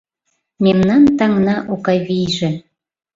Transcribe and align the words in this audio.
Мемнан 0.63 1.03
таҥна 1.17 1.55
Окавийже 1.73 2.51